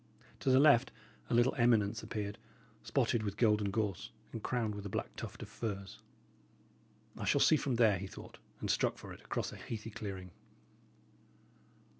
[0.39, 0.91] To the left
[1.29, 2.39] a little eminence appeared,
[2.81, 5.99] spotted with golden gorse, and crowned with a black tuft of firs.
[7.15, 10.31] "I shall see from there," he thought, and struck for it across a heathy clearing.